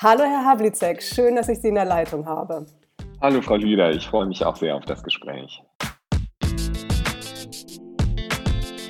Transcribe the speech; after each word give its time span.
Hallo 0.00 0.22
Herr 0.22 0.44
Havlicek, 0.44 1.02
schön, 1.02 1.34
dass 1.34 1.48
ich 1.48 1.60
Sie 1.60 1.70
in 1.70 1.74
der 1.74 1.84
Leitung 1.84 2.24
habe. 2.24 2.64
Hallo 3.20 3.42
Frau 3.42 3.56
Lüder, 3.56 3.90
ich 3.90 4.06
freue 4.06 4.26
mich 4.26 4.44
auch 4.44 4.54
sehr 4.54 4.76
auf 4.76 4.84
das 4.84 5.02
Gespräch. 5.02 5.60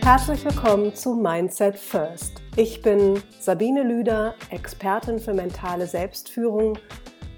Herzlich 0.03 0.45
willkommen 0.45 0.95
zu 0.95 1.15
Mindset 1.15 1.79
First. 1.79 2.43
Ich 2.57 2.83
bin 2.83 3.23
Sabine 3.41 3.85
Lüder, 3.85 4.35
Expertin 4.51 5.19
für 5.19 5.33
mentale 5.33 5.87
Selbstführung 5.87 6.77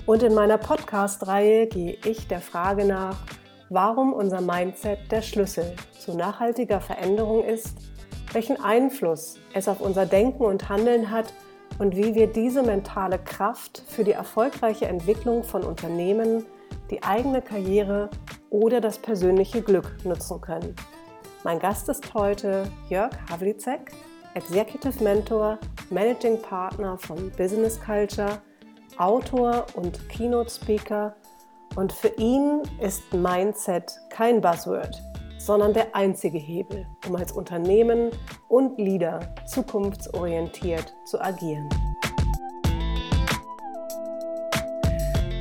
und 0.05 0.24
in 0.24 0.34
meiner 0.34 0.59
Podcast-Reihe 0.59 1.68
gehe 1.68 1.96
ich 2.05 2.27
der 2.27 2.41
Frage 2.41 2.84
nach, 2.84 3.18
warum 3.68 4.12
unser 4.12 4.41
Mindset 4.41 4.98
der 5.12 5.23
Schlüssel 5.23 5.77
zu 5.96 6.16
nachhaltiger 6.16 6.80
Veränderung 6.80 7.45
ist, 7.45 7.78
welchen 8.32 8.60
Einfluss 8.60 9.38
es 9.55 9.68
auf 9.68 9.80
unser 9.80 10.06
Denken 10.06 10.42
und 10.42 10.68
Handeln 10.68 11.12
hat 11.12 11.32
und 11.80 11.97
wie 11.97 12.15
wir 12.15 12.27
diese 12.27 12.62
mentale 12.62 13.19
Kraft 13.19 13.83
für 13.89 14.05
die 14.05 14.12
erfolgreiche 14.12 14.87
Entwicklung 14.87 15.43
von 15.43 15.65
Unternehmen, 15.65 16.45
die 16.91 17.03
eigene 17.03 17.41
Karriere 17.41 18.11
oder 18.51 18.83
das 18.83 18.98
persönliche 18.98 19.62
Glück 19.62 19.97
nutzen 20.05 20.43
können. 20.43 20.77
Mein 21.43 21.59
Gast 21.59 21.89
ist 21.89 22.12
heute 22.12 22.70
Jörg 22.91 23.12
Havlicek, 23.30 23.93
Executive 24.34 25.03
Mentor, 25.03 25.59
Managing 25.89 26.41
Partner 26.43 26.98
von 26.98 27.30
Business 27.30 27.81
Culture, 27.81 28.42
Autor 28.98 29.65
und 29.75 30.06
Keynote 30.11 30.51
Speaker 30.51 31.17
und 31.77 31.95
für 31.95 32.12
ihn 32.19 32.61
ist 32.83 33.11
Mindset 33.15 33.91
kein 34.11 34.42
Buzzword, 34.42 35.01
sondern 35.40 35.72
der 35.72 35.96
einzige 35.96 36.38
Hebel, 36.38 36.86
um 37.08 37.16
als 37.16 37.32
Unternehmen 37.32 38.10
und 38.48 38.78
Leader 38.78 39.34
zukunftsorientiert 39.46 40.94
zu 41.06 41.20
agieren. 41.20 41.68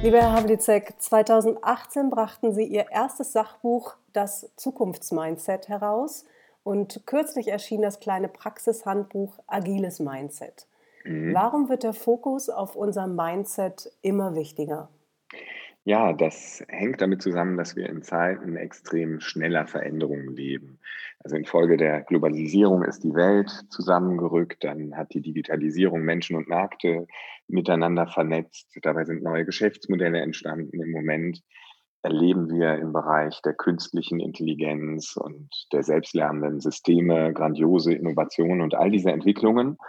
Lieber 0.01 0.21
Herr 0.21 0.31
Havlicek, 0.31 0.93
2018 0.97 2.09
brachten 2.09 2.53
Sie 2.53 2.63
Ihr 2.63 2.89
erstes 2.89 3.33
Sachbuch 3.33 3.95
Das 4.13 4.49
Zukunftsmindset 4.55 5.67
heraus 5.67 6.23
und 6.63 7.05
kürzlich 7.05 7.49
erschien 7.49 7.81
das 7.81 7.99
kleine 7.99 8.29
Praxishandbuch 8.29 9.39
Agiles 9.47 9.99
Mindset. 9.99 10.67
Mhm. 11.03 11.33
Warum 11.33 11.67
wird 11.67 11.83
der 11.83 11.93
Fokus 11.93 12.49
auf 12.49 12.77
unser 12.77 13.07
Mindset 13.07 13.91
immer 14.01 14.35
wichtiger? 14.35 14.87
Ja, 15.89 16.13
das 16.13 16.63
hängt 16.67 17.01
damit 17.01 17.23
zusammen, 17.23 17.57
dass 17.57 17.75
wir 17.75 17.89
in 17.89 18.03
Zeiten 18.03 18.55
extrem 18.55 19.19
schneller 19.21 19.65
Veränderungen 19.65 20.35
leben. 20.35 20.77
Also 21.23 21.35
infolge 21.35 21.77
der 21.77 22.01
Globalisierung 22.01 22.83
ist 22.83 23.03
die 23.03 23.15
Welt 23.15 23.49
zusammengerückt, 23.71 24.63
dann 24.63 24.95
hat 24.95 25.15
die 25.15 25.21
Digitalisierung 25.21 26.01
Menschen 26.01 26.35
und 26.35 26.47
Märkte 26.47 27.07
miteinander 27.47 28.05
vernetzt. 28.05 28.77
Dabei 28.83 29.03
sind 29.03 29.23
neue 29.23 29.45
Geschäftsmodelle 29.45 30.19
entstanden. 30.21 30.79
Im 30.79 30.91
Moment 30.91 31.41
erleben 32.03 32.51
wir 32.51 32.75
im 32.75 32.93
Bereich 32.93 33.41
der 33.41 33.55
künstlichen 33.55 34.19
Intelligenz 34.19 35.17
und 35.17 35.49
der 35.73 35.81
selbstlernenden 35.81 36.59
Systeme 36.59 37.33
grandiose 37.33 37.95
Innovationen 37.95 38.61
und 38.61 38.75
all 38.75 38.91
diese 38.91 39.11
Entwicklungen 39.11 39.79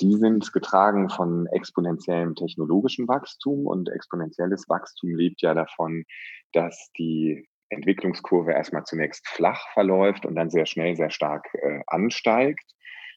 die 0.00 0.14
sind 0.14 0.52
getragen 0.52 1.08
von 1.08 1.46
exponentiellem 1.46 2.34
technologischen 2.34 3.06
Wachstum 3.08 3.66
und 3.66 3.88
exponentielles 3.88 4.68
Wachstum 4.68 5.14
lebt 5.14 5.42
ja 5.42 5.54
davon, 5.54 6.04
dass 6.52 6.90
die 6.98 7.48
Entwicklungskurve 7.70 8.52
erstmal 8.52 8.84
zunächst 8.84 9.26
flach 9.28 9.66
verläuft 9.72 10.26
und 10.26 10.34
dann 10.34 10.50
sehr 10.50 10.66
schnell, 10.66 10.96
sehr 10.96 11.10
stark 11.10 11.46
äh, 11.54 11.80
ansteigt. 11.86 12.64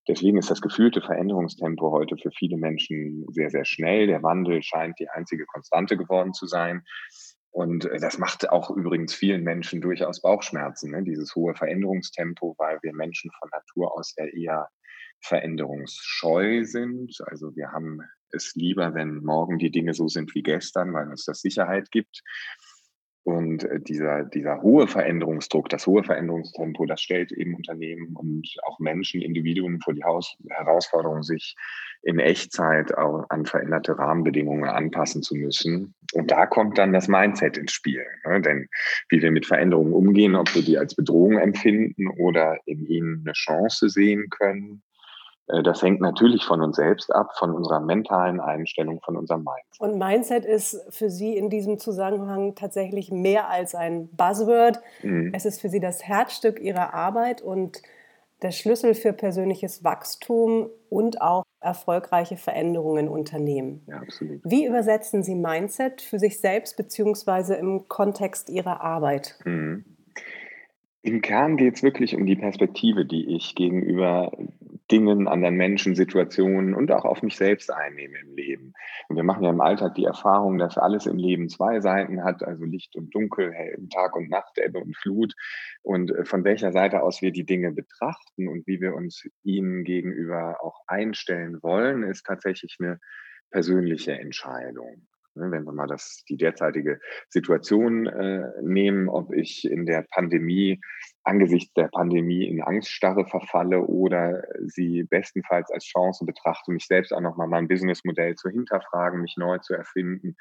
Deswegen 0.07 0.37
ist 0.37 0.49
das 0.49 0.61
gefühlte 0.61 1.01
Veränderungstempo 1.01 1.91
heute 1.91 2.15
für 2.17 2.31
viele 2.31 2.57
Menschen 2.57 3.25
sehr, 3.29 3.49
sehr 3.49 3.65
schnell. 3.65 4.07
Der 4.07 4.23
Wandel 4.23 4.63
scheint 4.63 4.97
die 4.99 5.09
einzige 5.09 5.45
Konstante 5.45 5.97
geworden 5.97 6.33
zu 6.33 6.47
sein. 6.47 6.83
Und 7.51 7.85
äh, 7.85 7.99
das 7.99 8.17
macht 8.17 8.49
auch 8.49 8.69
übrigens 8.69 9.13
vielen 9.13 9.43
Menschen 9.43 9.81
durchaus 9.81 10.21
Bauchschmerzen, 10.21 10.91
ne? 10.91 11.03
dieses 11.03 11.35
hohe 11.35 11.55
Veränderungstempo, 11.55 12.55
weil 12.57 12.79
wir 12.81 12.93
Menschen 12.93 13.31
von 13.39 13.49
Natur 13.51 13.97
aus 13.97 14.13
ja 14.17 14.25
eher 14.25 14.69
veränderungsscheu 15.21 16.63
sind. 16.63 17.15
Also 17.25 17.55
wir 17.55 17.71
haben 17.71 18.01
es 18.31 18.53
lieber, 18.55 18.93
wenn 18.93 19.23
morgen 19.23 19.57
die 19.57 19.71
Dinge 19.71 19.93
so 19.93 20.07
sind 20.07 20.33
wie 20.35 20.43
gestern, 20.43 20.93
weil 20.93 21.09
uns 21.09 21.25
das 21.25 21.41
Sicherheit 21.41 21.91
gibt. 21.91 22.21
Und 23.27 23.65
äh, 23.65 23.81
dieser, 23.81 24.23
dieser 24.23 24.61
hohe 24.61 24.87
Veränderungsdruck, 24.87 25.67
das 25.67 25.85
hohe 25.85 26.01
Veränderungstempo, 26.01 26.85
das 26.85 27.01
stellt 27.01 27.33
eben 27.33 27.55
Unternehmen 27.55 28.15
und 28.15 28.47
auch 28.65 28.79
Menschen, 28.79 29.21
Individuen 29.21 29.81
vor 29.81 29.93
die 29.93 30.05
Haus 30.05 30.37
Herausforderung, 30.47 31.23
sich 31.23 31.53
in 32.03 32.19
Echtzeit 32.19 32.97
auch 32.97 33.25
an 33.27 33.45
veränderte 33.45 33.99
Rahmenbedingungen 33.99 34.69
anpassen 34.69 35.23
zu 35.23 35.35
müssen. 35.35 35.93
Und 36.13 36.31
da 36.31 36.45
kommt 36.45 36.77
dann 36.77 36.93
das 36.93 37.09
Mindset 37.09 37.57
ins 37.57 37.73
Spiel. 37.73 38.05
Ne? 38.25 38.39
Denn 38.39 38.69
wie 39.09 39.21
wir 39.21 39.31
mit 39.31 39.45
Veränderungen 39.45 39.91
umgehen, 39.91 40.33
ob 40.33 40.55
wir 40.55 40.61
die 40.61 40.77
als 40.77 40.95
Bedrohung 40.95 41.37
empfinden 41.37 42.07
oder 42.07 42.57
in 42.65 42.85
ihnen 42.85 43.23
eine 43.25 43.33
Chance 43.33 43.89
sehen 43.89 44.29
können, 44.29 44.83
das 45.47 45.81
hängt 45.81 46.01
natürlich 46.01 46.43
von 46.43 46.61
uns 46.61 46.75
selbst 46.75 47.13
ab, 47.13 47.37
von 47.37 47.53
unserer 47.53 47.79
mentalen 47.79 48.41
Einstellung, 48.41 48.99
von 49.01 49.15
unserem 49.15 49.45
Mindset. 49.45 49.79
Und 49.79 49.97
Mindset 49.97 50.45
ist 50.45 50.85
für 50.89 51.09
Sie 51.09 51.37
in 51.37 51.49
diesem 51.49 51.79
Zusammenhang 51.79 52.55
tatsächlich 52.55 53.11
mehr 53.11 53.49
als 53.49 53.73
ein 53.73 54.09
Buzzword. 54.09 54.81
Mhm. 55.03 55.31
Es 55.33 55.45
ist 55.45 55.61
für 55.61 55.69
Sie 55.69 55.79
das 55.79 56.03
Herzstück 56.03 56.59
Ihrer 56.59 56.93
Arbeit 56.93 57.41
und 57.41 57.81
der 58.41 58.51
Schlüssel 58.51 58.93
für 58.93 59.13
persönliches 59.13 59.83
Wachstum 59.83 60.69
und 60.89 61.21
auch 61.21 61.43
erfolgreiche 61.59 62.37
Veränderungen 62.37 63.07
in 63.07 63.11
Unternehmen. 63.11 63.81
Ja, 63.87 63.97
absolut. 63.97 64.41
Wie 64.43 64.65
übersetzen 64.65 65.23
Sie 65.23 65.35
Mindset 65.35 66.01
für 66.01 66.19
sich 66.19 66.39
selbst 66.39 66.77
beziehungsweise 66.77 67.55
im 67.55 67.87
Kontext 67.87 68.49
Ihrer 68.49 68.81
Arbeit? 68.81 69.39
Mhm. 69.45 69.85
Im 71.01 71.21
Kern 71.21 71.55
geht 71.55 71.75
es 71.75 71.83
wirklich 71.83 72.15
um 72.15 72.25
die 72.25 72.35
Perspektive, 72.35 73.05
die 73.05 73.33
ich 73.35 73.55
gegenüber 73.55 74.31
Dingen, 74.91 75.27
anderen 75.27 75.55
Menschen, 75.55 75.95
Situationen 75.95 76.73
und 76.73 76.91
auch 76.91 77.05
auf 77.05 77.21
mich 77.21 77.35
selbst 77.35 77.71
einnehme 77.71 78.17
im 78.19 78.35
Leben. 78.35 78.73
Und 79.09 79.15
wir 79.15 79.23
machen 79.23 79.43
ja 79.43 79.49
im 79.49 79.61
Alltag 79.61 79.95
die 79.95 80.05
Erfahrung, 80.05 80.57
dass 80.57 80.77
alles 80.77 81.05
im 81.05 81.17
Leben 81.17 81.49
zwei 81.49 81.81
Seiten 81.81 82.23
hat, 82.23 82.43
also 82.43 82.65
Licht 82.65 82.95
und 82.95 83.13
Dunkel, 83.13 83.53
Tag 83.93 84.15
und 84.15 84.29
Nacht, 84.29 84.57
Ebbe 84.57 84.79
und 84.79 84.95
Flut. 84.95 85.33
Und 85.83 86.11
äh, 86.11 86.25
von 86.25 86.43
welcher 86.43 86.71
Seite 86.71 87.03
aus 87.03 87.21
wir 87.21 87.31
die 87.31 87.45
Dinge 87.45 87.71
betrachten 87.71 88.47
und 88.47 88.65
wie 88.67 88.81
wir 88.81 88.95
uns 88.95 89.27
ihnen 89.43 89.83
gegenüber 89.83 90.57
auch 90.61 90.81
einstellen 90.87 91.61
wollen, 91.61 92.03
ist 92.03 92.25
tatsächlich 92.25 92.77
eine 92.79 92.99
persönliche 93.51 94.13
Entscheidung. 94.13 95.07
Ne, 95.37 95.51
wenn 95.51 95.63
wir 95.65 95.71
mal 95.71 95.87
das, 95.87 96.23
die 96.27 96.37
derzeitige 96.37 96.99
Situation 97.29 98.07
äh, 98.07 98.49
nehmen, 98.61 99.07
ob 99.07 99.33
ich 99.33 99.69
in 99.69 99.85
der 99.85 100.05
Pandemie, 100.11 100.81
angesichts 101.23 101.73
der 101.73 101.89
Pandemie 101.89 102.47
in 102.47 102.63
Angststarre 102.63 103.25
verfalle 103.25 103.81
oder 103.81 104.43
sie 104.65 105.03
bestenfalls 105.03 105.69
als 105.71 105.85
Chance 105.85 106.25
betrachte, 106.25 106.71
mich 106.71 106.87
selbst 106.87 107.11
auch 107.13 107.21
nochmal 107.21 107.47
mein 107.47 107.67
Businessmodell 107.67 108.35
zu 108.35 108.49
hinterfragen, 108.49 109.21
mich 109.21 109.35
neu 109.37 109.59
zu 109.59 109.73
erfinden. 109.73 110.35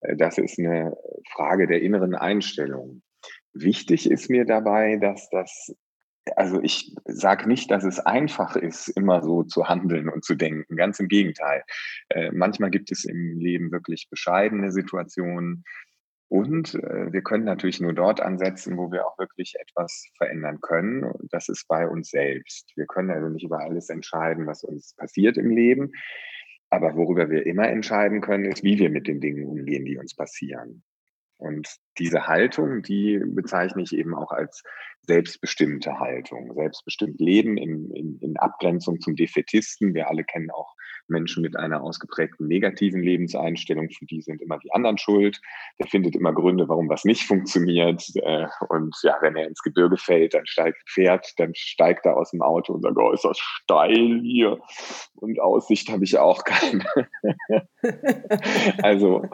Äh, 0.00 0.16
das 0.16 0.38
ist 0.38 0.58
eine 0.58 0.96
Frage 1.30 1.66
der 1.66 1.82
inneren 1.82 2.14
Einstellung. 2.14 3.02
Wichtig 3.52 4.10
ist 4.10 4.30
mir 4.30 4.44
dabei, 4.44 4.96
dass 4.96 5.28
das 5.30 5.74
also 6.36 6.60
ich 6.62 6.94
sage 7.04 7.48
nicht, 7.48 7.70
dass 7.70 7.84
es 7.84 7.98
einfach 8.00 8.56
ist, 8.56 8.88
immer 8.88 9.22
so 9.22 9.42
zu 9.42 9.68
handeln 9.68 10.08
und 10.08 10.24
zu 10.24 10.34
denken. 10.34 10.76
Ganz 10.76 11.00
im 11.00 11.08
Gegenteil. 11.08 11.62
Äh, 12.08 12.30
manchmal 12.32 12.70
gibt 12.70 12.90
es 12.90 13.04
im 13.04 13.38
Leben 13.38 13.70
wirklich 13.72 14.08
bescheidene 14.10 14.72
Situationen. 14.72 15.64
Und 16.28 16.74
äh, 16.74 17.12
wir 17.12 17.22
können 17.22 17.44
natürlich 17.44 17.80
nur 17.80 17.94
dort 17.94 18.20
ansetzen, 18.20 18.76
wo 18.76 18.92
wir 18.92 19.06
auch 19.06 19.18
wirklich 19.18 19.54
etwas 19.58 20.10
verändern 20.18 20.60
können. 20.60 21.10
Das 21.30 21.48
ist 21.48 21.66
bei 21.68 21.88
uns 21.88 22.10
selbst. 22.10 22.70
Wir 22.76 22.86
können 22.86 23.10
also 23.10 23.28
nicht 23.28 23.44
über 23.44 23.60
alles 23.60 23.88
entscheiden, 23.88 24.46
was 24.46 24.62
uns 24.62 24.94
passiert 24.94 25.38
im 25.38 25.50
Leben. 25.50 25.92
Aber 26.70 26.96
worüber 26.96 27.30
wir 27.30 27.46
immer 27.46 27.68
entscheiden 27.68 28.20
können, 28.20 28.44
ist, 28.44 28.62
wie 28.62 28.78
wir 28.78 28.90
mit 28.90 29.08
den 29.08 29.20
Dingen 29.20 29.46
umgehen, 29.46 29.86
die 29.86 29.96
uns 29.96 30.14
passieren. 30.14 30.82
Und 31.38 31.68
diese 31.98 32.26
Haltung, 32.26 32.82
die 32.82 33.20
bezeichne 33.24 33.82
ich 33.82 33.94
eben 33.94 34.14
auch 34.14 34.30
als 34.30 34.62
selbstbestimmte 35.08 35.98
Haltung, 35.98 36.52
selbstbestimmt 36.54 37.18
Leben 37.18 37.56
in, 37.56 37.90
in, 37.92 38.18
in 38.20 38.36
Abgrenzung 38.36 39.00
zum 39.00 39.16
Defetisten. 39.16 39.94
Wir 39.94 40.08
alle 40.08 40.22
kennen 40.22 40.50
auch 40.50 40.74
Menschen 41.08 41.42
mit 41.42 41.56
einer 41.56 41.82
ausgeprägten 41.82 42.46
negativen 42.46 43.02
Lebenseinstellung, 43.02 43.88
für 43.88 44.04
die 44.04 44.20
sind 44.20 44.42
immer 44.42 44.58
die 44.58 44.72
anderen 44.72 44.98
schuld. 44.98 45.40
Der 45.78 45.86
findet 45.86 46.14
immer 46.14 46.34
Gründe, 46.34 46.68
warum 46.68 46.90
was 46.90 47.04
nicht 47.04 47.22
funktioniert. 47.22 48.04
Äh, 48.16 48.46
und 48.68 48.94
ja, 49.02 49.16
wenn 49.22 49.34
er 49.36 49.48
ins 49.48 49.62
Gebirge 49.62 49.96
fällt, 49.96 50.34
dann 50.34 50.46
steigt 50.46 50.78
fährt, 50.86 51.32
dann 51.38 51.54
steigt 51.54 52.04
er 52.06 52.16
aus 52.16 52.30
dem 52.30 52.42
Auto 52.42 52.74
und 52.74 52.82
sagt, 52.82 52.96
oh, 52.98 53.10
ist 53.12 53.24
das 53.24 53.38
steil 53.38 54.20
hier. 54.22 54.58
Und 55.14 55.40
Aussicht 55.40 55.88
habe 55.88 56.04
ich 56.04 56.18
auch 56.18 56.44
keine. 56.44 56.84
also, 58.82 59.24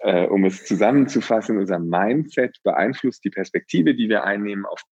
äh, 0.00 0.26
um 0.26 0.44
es 0.44 0.64
zusammenzufassen, 0.64 1.58
unser 1.58 1.80
Mindset 2.14 2.58
beeinflusst 2.62 3.24
die 3.24 3.30
Perspektive, 3.30 3.94
die 3.94 4.08
wir 4.08 4.24
einnehmen 4.24 4.66
auf, 4.66 4.82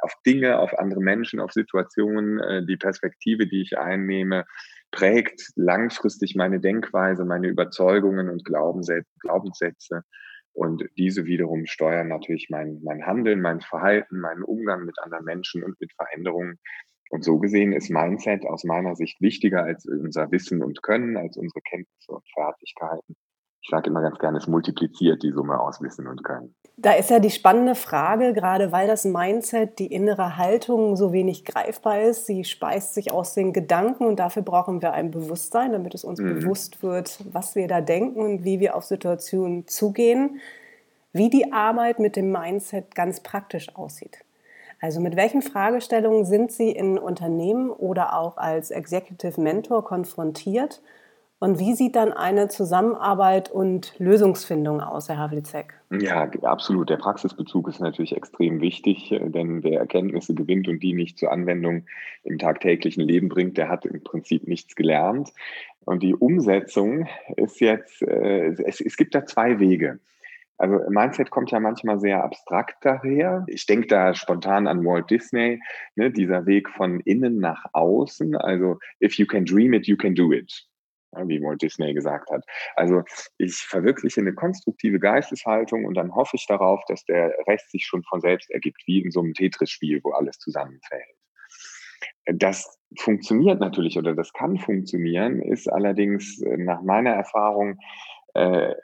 auf 0.00 0.14
Dinge, 0.26 0.58
auf 0.58 0.78
andere 0.78 1.00
Menschen, 1.00 1.40
auf 1.40 1.52
Situationen, 1.52 2.40
äh, 2.40 2.66
die 2.66 2.76
Perspektive, 2.76 3.46
die 3.46 3.62
ich 3.62 3.78
einnehme 3.78 4.44
prägt 4.90 5.52
langfristig 5.54 6.34
meine 6.34 6.58
Denkweise, 6.58 7.24
meine 7.24 7.46
Überzeugungen 7.46 8.28
und 8.28 8.44
Glaubenssätze. 8.44 10.02
Und 10.52 10.84
diese 10.98 11.26
wiederum 11.26 11.66
steuern 11.66 12.08
natürlich 12.08 12.48
mein, 12.50 12.80
mein 12.82 13.06
Handeln, 13.06 13.40
mein 13.40 13.60
Verhalten, 13.60 14.18
meinen 14.18 14.42
Umgang 14.42 14.84
mit 14.84 14.98
anderen 14.98 15.24
Menschen 15.24 15.62
und 15.62 15.80
mit 15.80 15.92
Veränderungen. 15.92 16.58
Und 17.10 17.22
so 17.24 17.38
gesehen 17.38 17.72
ist 17.72 17.88
Mindset 17.88 18.44
aus 18.44 18.64
meiner 18.64 18.96
Sicht 18.96 19.20
wichtiger 19.20 19.62
als 19.62 19.86
unser 19.86 20.30
Wissen 20.32 20.60
und 20.60 20.82
Können, 20.82 21.16
als 21.16 21.36
unsere 21.36 21.60
Kenntnisse 21.60 22.12
und 22.12 22.28
Fertigkeiten 22.34 23.14
ich 23.62 23.68
sage 23.68 23.90
immer 23.90 24.00
ganz 24.00 24.18
gerne, 24.18 24.38
es 24.38 24.46
multipliziert 24.46 25.22
die 25.22 25.32
Summe 25.32 25.60
aus 25.60 25.82
Wissen 25.82 26.06
und 26.06 26.24
Können. 26.24 26.54
Da 26.76 26.92
ist 26.92 27.10
ja 27.10 27.18
die 27.18 27.30
spannende 27.30 27.74
Frage, 27.74 28.32
gerade 28.32 28.72
weil 28.72 28.86
das 28.86 29.04
Mindset, 29.04 29.78
die 29.78 29.92
innere 29.92 30.38
Haltung 30.38 30.96
so 30.96 31.12
wenig 31.12 31.44
greifbar 31.44 32.00
ist. 32.00 32.24
Sie 32.24 32.44
speist 32.44 32.94
sich 32.94 33.12
aus 33.12 33.34
den 33.34 33.52
Gedanken 33.52 34.06
und 34.06 34.18
dafür 34.18 34.40
brauchen 34.40 34.80
wir 34.80 34.92
ein 34.94 35.10
Bewusstsein, 35.10 35.72
damit 35.72 35.94
es 35.94 36.04
uns 36.04 36.20
mhm. 36.20 36.40
bewusst 36.40 36.82
wird, 36.82 37.22
was 37.32 37.54
wir 37.54 37.68
da 37.68 37.82
denken 37.82 38.20
und 38.20 38.44
wie 38.44 38.60
wir 38.60 38.76
auf 38.76 38.84
Situationen 38.84 39.68
zugehen. 39.68 40.40
Wie 41.12 41.28
die 41.28 41.52
Arbeit 41.52 41.98
mit 41.98 42.16
dem 42.16 42.32
Mindset 42.32 42.94
ganz 42.94 43.20
praktisch 43.20 43.76
aussieht. 43.76 44.24
Also 44.80 45.00
mit 45.00 45.16
welchen 45.16 45.42
Fragestellungen 45.42 46.24
sind 46.24 46.50
Sie 46.50 46.70
in 46.70 46.98
Unternehmen 46.98 47.68
oder 47.68 48.16
auch 48.16 48.38
als 48.38 48.70
Executive 48.70 49.38
Mentor 49.38 49.84
konfrontiert 49.84 50.80
und 51.42 51.58
wie 51.58 51.72
sieht 51.72 51.96
dann 51.96 52.12
eine 52.12 52.48
Zusammenarbeit 52.48 53.50
und 53.50 53.94
Lösungsfindung 53.98 54.82
aus, 54.82 55.08
Herr 55.08 55.16
Havlicek? 55.16 55.72
Ja, 55.90 56.30
absolut. 56.42 56.90
Der 56.90 56.98
Praxisbezug 56.98 57.66
ist 57.66 57.80
natürlich 57.80 58.14
extrem 58.14 58.60
wichtig, 58.60 59.10
äh, 59.10 59.26
denn 59.30 59.62
wer 59.62 59.80
Erkenntnisse 59.80 60.34
gewinnt 60.34 60.68
und 60.68 60.80
die 60.80 60.92
nicht 60.92 61.18
zur 61.18 61.32
Anwendung 61.32 61.86
im 62.24 62.38
tagtäglichen 62.38 63.02
Leben 63.02 63.30
bringt, 63.30 63.56
der 63.56 63.70
hat 63.70 63.86
im 63.86 64.04
Prinzip 64.04 64.46
nichts 64.46 64.76
gelernt. 64.76 65.32
Und 65.86 66.02
die 66.02 66.14
Umsetzung 66.14 67.08
ist 67.36 67.58
jetzt, 67.60 68.02
äh, 68.02 68.48
es, 68.62 68.82
es 68.82 68.98
gibt 68.98 69.14
da 69.14 69.24
zwei 69.24 69.58
Wege. 69.58 69.98
Also 70.58 70.78
Mindset 70.90 71.30
kommt 71.30 71.50
ja 71.52 71.58
manchmal 71.58 72.00
sehr 72.00 72.22
abstrakt 72.22 72.84
daher. 72.84 73.46
Ich 73.46 73.64
denke 73.64 73.86
da 73.86 74.12
spontan 74.12 74.66
an 74.66 74.84
Walt 74.84 75.08
Disney, 75.08 75.62
ne, 75.96 76.10
dieser 76.10 76.44
Weg 76.44 76.68
von 76.68 77.00
innen 77.00 77.38
nach 77.38 77.64
außen. 77.72 78.36
Also 78.36 78.78
if 79.02 79.14
you 79.14 79.24
can 79.24 79.46
dream 79.46 79.72
it, 79.72 79.86
you 79.86 79.96
can 79.96 80.14
do 80.14 80.32
it 80.34 80.69
wie 81.26 81.42
Walt 81.42 81.62
Disney 81.62 81.92
gesagt 81.94 82.30
hat. 82.30 82.44
Also 82.76 83.02
ich 83.38 83.56
verwirkliche 83.56 84.20
eine 84.20 84.34
konstruktive 84.34 84.98
Geisteshaltung 84.98 85.84
und 85.84 85.94
dann 85.94 86.14
hoffe 86.14 86.36
ich 86.36 86.46
darauf, 86.46 86.80
dass 86.86 87.04
der 87.04 87.34
Rest 87.46 87.70
sich 87.70 87.84
schon 87.84 88.02
von 88.04 88.20
selbst 88.20 88.50
ergibt, 88.50 88.82
wie 88.86 89.02
in 89.02 89.10
so 89.10 89.20
einem 89.20 89.34
Tetris-Spiel, 89.34 90.00
wo 90.04 90.12
alles 90.12 90.38
zusammenfällt. 90.38 91.04
Das 92.26 92.78
funktioniert 92.98 93.60
natürlich 93.60 93.98
oder 93.98 94.14
das 94.14 94.32
kann 94.32 94.58
funktionieren, 94.58 95.42
ist 95.42 95.68
allerdings 95.68 96.40
äh, 96.42 96.56
nach 96.56 96.82
meiner 96.82 97.10
Erfahrung 97.10 97.78
äh, 98.34 98.74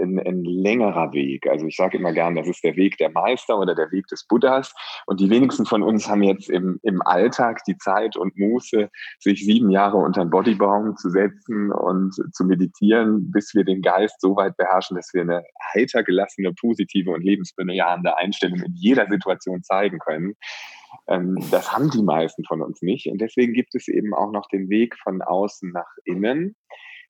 ein, 0.00 0.18
ein 0.18 0.44
längerer 0.44 1.12
Weg. 1.12 1.46
Also 1.46 1.66
ich 1.66 1.76
sage 1.76 1.98
immer 1.98 2.12
gern, 2.12 2.34
das 2.34 2.48
ist 2.48 2.64
der 2.64 2.76
Weg 2.76 2.96
der 2.98 3.10
Meister 3.10 3.58
oder 3.58 3.74
der 3.74 3.90
Weg 3.92 4.06
des 4.08 4.26
Buddhas. 4.26 4.74
Und 5.06 5.20
die 5.20 5.30
wenigsten 5.30 5.66
von 5.66 5.82
uns 5.82 6.08
haben 6.08 6.22
jetzt 6.22 6.50
im, 6.50 6.78
im 6.82 7.02
Alltag 7.02 7.62
die 7.66 7.76
Zeit 7.76 8.16
und 8.16 8.36
Muße, 8.38 8.90
sich 9.18 9.44
sieben 9.44 9.70
Jahre 9.70 9.98
unter 9.98 10.22
einen 10.22 10.30
Bodybaum 10.30 10.96
zu 10.96 11.10
setzen 11.10 11.72
und 11.72 12.14
zu 12.32 12.44
meditieren, 12.44 13.30
bis 13.30 13.54
wir 13.54 13.64
den 13.64 13.82
Geist 13.82 14.20
so 14.20 14.36
weit 14.36 14.56
beherrschen, 14.56 14.96
dass 14.96 15.10
wir 15.12 15.22
eine 15.22 15.42
heiter 15.74 16.02
gelassene, 16.02 16.52
positive 16.52 17.10
und 17.10 17.22
lebensbejahende 17.22 18.16
Einstellung 18.16 18.60
in 18.60 18.74
jeder 18.74 19.06
Situation 19.08 19.62
zeigen 19.62 19.98
können. 19.98 20.34
Ähm, 21.08 21.36
das 21.50 21.72
haben 21.72 21.90
die 21.90 22.02
meisten 22.02 22.44
von 22.44 22.62
uns 22.62 22.82
nicht. 22.82 23.08
Und 23.08 23.20
deswegen 23.20 23.52
gibt 23.52 23.74
es 23.74 23.88
eben 23.88 24.14
auch 24.14 24.30
noch 24.30 24.48
den 24.48 24.68
Weg 24.68 24.96
von 25.02 25.22
außen 25.22 25.70
nach 25.72 25.90
innen 26.04 26.56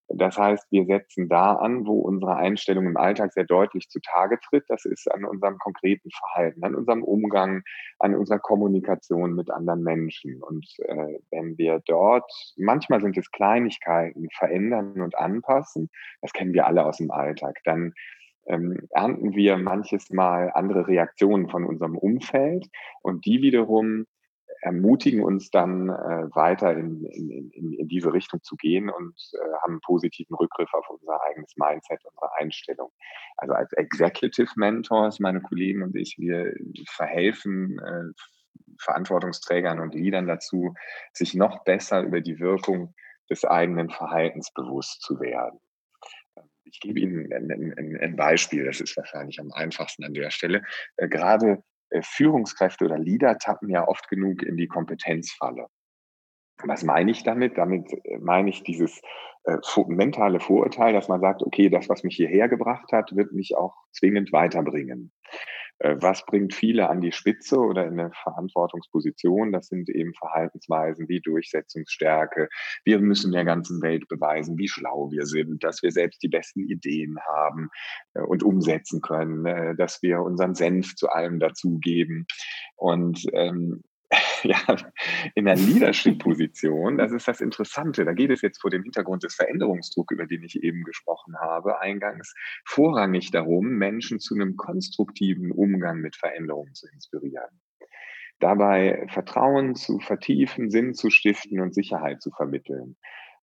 das 0.08 0.36
heißt, 0.36 0.70
wir 0.70 0.84
setzen 0.84 1.28
da 1.28 1.54
an, 1.54 1.86
wo 1.86 2.00
unsere 2.00 2.36
Einstellung 2.36 2.86
im 2.86 2.96
Alltag 2.96 3.32
sehr 3.32 3.44
deutlich 3.44 3.88
zutage 3.88 4.38
tritt. 4.40 4.64
Das 4.68 4.84
ist 4.84 5.10
an 5.10 5.24
unserem 5.24 5.58
konkreten 5.58 6.10
Verhalten, 6.10 6.62
an 6.62 6.74
unserem 6.74 7.02
Umgang, 7.02 7.62
an 7.98 8.14
unserer 8.14 8.38
Kommunikation 8.38 9.34
mit 9.34 9.50
anderen 9.50 9.82
Menschen. 9.82 10.42
Und 10.42 10.66
äh, 10.80 11.18
wenn 11.30 11.56
wir 11.56 11.80
dort, 11.86 12.30
manchmal 12.56 13.00
sind 13.00 13.16
es 13.16 13.30
Kleinigkeiten, 13.30 14.28
verändern 14.36 15.00
und 15.00 15.16
anpassen, 15.16 15.90
das 16.20 16.32
kennen 16.32 16.52
wir 16.52 16.66
alle 16.66 16.84
aus 16.84 16.98
dem 16.98 17.10
Alltag, 17.10 17.60
dann 17.64 17.94
ähm, 18.46 18.86
ernten 18.90 19.34
wir 19.34 19.56
manches 19.56 20.10
Mal 20.10 20.50
andere 20.54 20.86
Reaktionen 20.86 21.48
von 21.48 21.64
unserem 21.64 21.96
Umfeld 21.96 22.68
und 23.00 23.24
die 23.24 23.40
wiederum 23.40 24.06
ermutigen 24.64 25.22
uns 25.22 25.50
dann 25.50 25.90
äh, 25.90 26.34
weiter 26.34 26.72
in, 26.72 27.04
in, 27.04 27.50
in, 27.50 27.72
in 27.74 27.88
diese 27.88 28.12
Richtung 28.14 28.42
zu 28.42 28.56
gehen 28.56 28.88
und 28.88 29.14
äh, 29.34 29.52
haben 29.62 29.80
positiven 29.82 30.34
Rückgriff 30.34 30.72
auf 30.72 30.88
unser 30.88 31.20
eigenes 31.22 31.54
Mindset, 31.56 32.00
unsere 32.04 32.30
Einstellung. 32.38 32.90
Also 33.36 33.52
als 33.52 33.72
Executive 33.74 34.50
Mentors, 34.56 35.20
meine 35.20 35.42
Kollegen 35.42 35.82
und 35.82 35.94
ich, 35.94 36.16
wir 36.18 36.54
verhelfen 36.88 37.78
äh, 37.78 38.12
Verantwortungsträgern 38.80 39.80
und 39.80 39.94
Leadern 39.94 40.26
dazu, 40.26 40.74
sich 41.12 41.34
noch 41.34 41.64
besser 41.64 42.00
über 42.02 42.22
die 42.22 42.40
Wirkung 42.40 42.94
des 43.28 43.44
eigenen 43.44 43.90
Verhaltens 43.90 44.50
bewusst 44.54 45.02
zu 45.02 45.20
werden. 45.20 45.60
Ich 46.64 46.80
gebe 46.80 47.00
Ihnen 47.00 47.30
ein, 47.34 47.50
ein, 47.50 47.98
ein 48.00 48.16
Beispiel, 48.16 48.64
das 48.64 48.80
ist 48.80 48.96
wahrscheinlich 48.96 49.38
am 49.40 49.52
einfachsten 49.52 50.04
an 50.04 50.14
der 50.14 50.30
Stelle. 50.30 50.62
Äh, 50.96 51.08
gerade 51.08 51.62
Führungskräfte 52.02 52.84
oder 52.84 52.98
Leader 52.98 53.38
tappen 53.38 53.68
ja 53.68 53.86
oft 53.86 54.08
genug 54.08 54.42
in 54.42 54.56
die 54.56 54.68
Kompetenzfalle. 54.68 55.66
Was 56.62 56.84
meine 56.84 57.10
ich 57.10 57.24
damit? 57.24 57.58
Damit 57.58 57.92
äh, 57.92 58.18
meine 58.18 58.50
ich 58.50 58.62
dieses 58.62 59.00
äh, 59.44 59.58
mentale 59.88 60.40
Vorurteil, 60.40 60.92
dass 60.92 61.08
man 61.08 61.20
sagt, 61.20 61.42
okay, 61.42 61.68
das, 61.68 61.88
was 61.88 62.04
mich 62.04 62.16
hierher 62.16 62.48
gebracht 62.48 62.92
hat, 62.92 63.14
wird 63.14 63.32
mich 63.32 63.56
auch 63.56 63.74
zwingend 63.92 64.32
weiterbringen. 64.32 65.12
Äh, 65.84 65.96
was 66.00 66.24
bringt 66.24 66.54
viele 66.54 66.88
an 66.88 67.00
die 67.00 67.12
Spitze 67.12 67.58
oder 67.58 67.86
in 67.86 68.00
eine 68.00 68.10
Verantwortungsposition? 68.22 69.52
Das 69.52 69.66
sind 69.66 69.90
eben 69.90 70.14
Verhaltensweisen 70.14 71.08
wie 71.08 71.20
Durchsetzungsstärke. 71.20 72.48
Wir 72.84 73.00
müssen 73.00 73.32
der 73.32 73.44
ganzen 73.44 73.82
Welt 73.82 74.08
beweisen, 74.08 74.56
wie 74.58 74.68
schlau 74.68 75.10
wir 75.10 75.26
sind, 75.26 75.62
dass 75.62 75.82
wir 75.82 75.92
selbst 75.92 76.22
die 76.22 76.28
besten 76.28 76.60
Ideen 76.60 77.16
haben 77.28 77.68
äh, 78.14 78.22
und 78.22 78.42
umsetzen 78.42 79.02
können, 79.02 79.44
äh, 79.44 79.76
dass 79.76 80.00
wir 80.02 80.22
unseren 80.22 80.54
Senf 80.54 80.94
zu 80.96 81.08
allem 81.10 81.38
dazugeben. 81.38 82.26
Und 82.76 83.26
ähm, 83.34 83.82
ja, 84.48 84.58
in 85.34 85.46
der 85.46 85.56
Leadership-Position, 85.56 86.98
das 86.98 87.12
ist 87.12 87.26
das 87.26 87.40
Interessante. 87.40 88.04
Da 88.04 88.12
geht 88.12 88.30
es 88.30 88.42
jetzt 88.42 88.60
vor 88.60 88.70
dem 88.70 88.82
Hintergrund 88.82 89.22
des 89.22 89.34
Veränderungsdrucks, 89.34 90.12
über 90.12 90.26
den 90.26 90.42
ich 90.42 90.62
eben 90.62 90.84
gesprochen 90.84 91.34
habe, 91.40 91.80
eingangs 91.80 92.34
vorrangig 92.66 93.30
darum, 93.30 93.70
Menschen 93.78 94.20
zu 94.20 94.34
einem 94.34 94.56
konstruktiven 94.56 95.50
Umgang 95.50 96.00
mit 96.00 96.16
Veränderungen 96.16 96.74
zu 96.74 96.86
inspirieren. 96.92 97.60
Dabei 98.38 99.06
Vertrauen 99.08 99.74
zu 99.76 99.98
vertiefen, 100.00 100.70
Sinn 100.70 100.92
zu 100.92 101.08
stiften 101.08 101.60
und 101.60 101.74
Sicherheit 101.74 102.20
zu 102.20 102.30
vermitteln. 102.30 102.96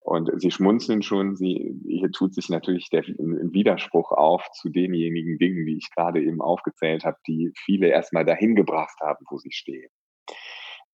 Und 0.04 0.30
sie 0.40 0.50
schmunzeln 0.50 1.02
schon, 1.02 1.36
sie, 1.36 1.80
hier 1.86 2.10
tut 2.10 2.34
sich 2.34 2.48
natürlich 2.48 2.90
der 2.90 3.02
Widerspruch 3.02 4.12
auf 4.12 4.48
zu 4.52 4.68
denjenigen 4.68 5.38
Dingen, 5.38 5.64
die 5.66 5.78
ich 5.78 5.90
gerade 5.94 6.20
eben 6.20 6.40
aufgezählt 6.40 7.04
habe, 7.04 7.18
die 7.26 7.52
viele 7.56 7.88
erstmal 7.88 8.24
dahin 8.24 8.54
gebracht 8.54 8.98
haben, 9.00 9.24
wo 9.30 9.38
sie 9.38 9.52
stehen. 9.52 9.90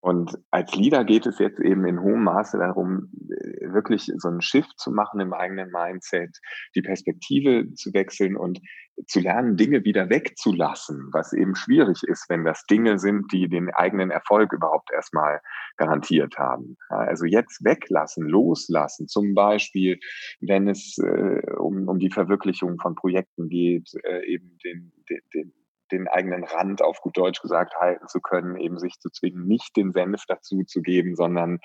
Und 0.01 0.39
als 0.51 0.75
Leader 0.77 1.05
geht 1.05 1.27
es 1.27 1.39
jetzt 1.39 1.59
eben 1.59 1.85
in 1.85 2.01
hohem 2.01 2.23
Maße 2.23 2.59
darum, 2.59 3.11
äh, 3.31 3.73
wirklich 3.73 4.13
so 4.17 4.29
einen 4.29 4.41
Shift 4.41 4.79
zu 4.79 4.93
machen 4.93 5.19
im 5.19 5.33
eigenen 5.33 5.71
Mindset, 5.71 6.39
die 6.77 6.83
Perspektive 6.83 7.73
zu 7.75 7.93
wechseln 7.93 8.37
und 8.37 8.61
zu 9.07 9.21
lernen, 9.21 9.57
Dinge 9.57 9.85
wieder 9.85 10.09
wegzulassen, 10.09 11.09
was 11.13 11.33
eben 11.33 11.55
schwierig 11.55 12.03
ist, 12.03 12.27
wenn 12.29 12.45
das 12.45 12.65
Dinge 12.67 12.99
sind, 12.99 13.33
die 13.33 13.49
den 13.49 13.71
eigenen 13.71 14.11
Erfolg 14.11 14.53
überhaupt 14.53 14.91
erstmal 14.93 15.41
garantiert 15.77 16.37
haben. 16.39 16.77
Also 16.89 17.25
jetzt 17.25 17.65
weglassen, 17.65 18.27
loslassen, 18.27 19.07
zum 19.09 19.35
Beispiel, 19.35 19.99
wenn 20.41 20.69
es 20.69 20.99
äh, 20.99 21.55
um, 21.59 21.89
um 21.89 21.99
die 21.99 22.11
Verwirklichung 22.11 22.79
von 22.81 22.95
Projekten 22.95 23.49
geht, 23.49 23.91
äh, 24.05 24.25
eben 24.27 24.59
den, 24.65 24.93
den, 25.09 25.21
den 25.35 25.53
den 25.93 26.09
eigenen 26.09 26.45
Rand 26.45 26.83
auf 26.83 27.01
gut 27.01 27.17
Deutsch 27.17 27.41
gesagt 27.41 27.77
halten 27.77 28.09
zu 28.09 28.21
können, 28.21 28.57
eben 28.57 28.79
sich 28.79 28.99
zu 28.99 29.11
zwingen, 29.11 29.47
nicht 29.47 29.77
den 29.77 29.93
Senf 29.93 30.25
dazu 30.27 30.65
zu 30.65 30.83
geben, 30.83 31.17
sondern 31.17 31.61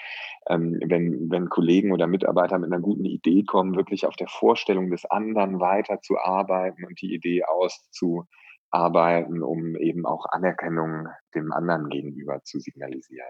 ähm, 0.48 0.80
wenn, 0.86 1.30
wenn 1.30 1.50
Kollegen 1.50 1.92
oder 1.92 2.08
Mitarbeiter 2.08 2.60
mit 2.60 2.72
einer 2.72 2.82
guten 2.82 3.06
Idee 3.06 3.44
kommen, 3.44 3.75
wirklich 3.75 4.06
auf 4.06 4.15
der 4.15 4.27
Vorstellung 4.27 4.89
des 4.89 5.06
anderen 5.06 5.60
weiterzuarbeiten 5.60 6.86
und 6.86 7.01
die 7.01 7.13
Idee 7.13 7.44
auszuarbeiten, 7.44 9.44
um 9.44 9.75
eben 9.75 10.06
auch 10.06 10.25
Anerkennung 10.30 11.08
dem 11.36 11.51
anderen 11.51 11.89
gegenüber 11.89 12.42
zu 12.44 12.60
signalisieren. 12.60 13.30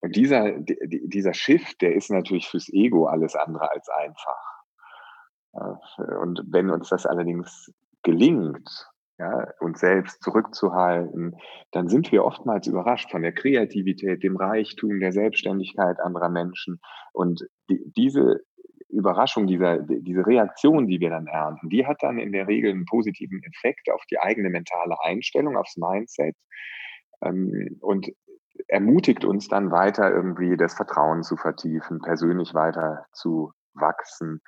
Und 0.00 0.16
dieser, 0.16 0.52
dieser 0.58 1.34
Shift, 1.34 1.82
der 1.82 1.94
ist 1.94 2.10
natürlich 2.10 2.48
fürs 2.48 2.72
Ego 2.72 3.06
alles 3.06 3.36
andere 3.36 3.70
als 3.70 3.88
einfach. 3.88 4.60
Und 5.52 6.42
wenn 6.46 6.70
uns 6.70 6.88
das 6.88 7.06
allerdings 7.06 7.72
gelingt, 8.02 8.88
ja, 9.20 9.52
uns 9.60 9.80
selbst 9.80 10.22
zurückzuhalten, 10.22 11.36
dann 11.72 11.88
sind 11.88 12.10
wir 12.10 12.24
oftmals 12.24 12.66
überrascht 12.66 13.10
von 13.10 13.20
der 13.20 13.32
Kreativität, 13.32 14.22
dem 14.22 14.36
Reichtum, 14.36 14.98
der 14.98 15.12
Selbstständigkeit 15.12 16.00
anderer 16.00 16.30
Menschen. 16.30 16.80
Und 17.12 17.46
die, 17.68 17.84
diese 17.94 18.40
Überraschung, 18.88 19.46
dieser, 19.46 19.78
diese 19.78 20.26
Reaktion, 20.26 20.86
die 20.86 21.00
wir 21.00 21.10
dann 21.10 21.26
ernten, 21.26 21.68
die 21.68 21.86
hat 21.86 21.98
dann 22.00 22.18
in 22.18 22.32
der 22.32 22.48
Regel 22.48 22.70
einen 22.70 22.86
positiven 22.86 23.42
Effekt 23.42 23.90
auf 23.92 24.02
die 24.10 24.18
eigene 24.18 24.48
mentale 24.48 24.96
Einstellung, 25.04 25.58
aufs 25.58 25.76
Mindset 25.76 26.34
ähm, 27.22 27.76
und 27.82 28.10
ermutigt 28.68 29.26
uns 29.26 29.48
dann 29.48 29.70
weiter 29.70 30.10
irgendwie 30.10 30.56
das 30.56 30.74
Vertrauen 30.74 31.22
zu 31.22 31.36
vertiefen, 31.36 32.00
persönlich 32.00 32.54
weiter 32.54 33.04
zu 33.12 33.52
wachsen 33.74 34.40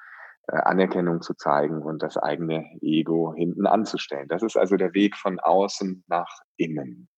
Anerkennung 0.48 1.22
zu 1.22 1.34
zeigen 1.34 1.82
und 1.82 2.02
das 2.02 2.16
eigene 2.16 2.64
Ego 2.80 3.32
hinten 3.34 3.66
anzustellen. 3.66 4.28
Das 4.28 4.42
ist 4.42 4.56
also 4.56 4.76
der 4.76 4.94
Weg 4.94 5.16
von 5.16 5.38
außen 5.40 6.04
nach 6.08 6.40
innen. 6.56 7.08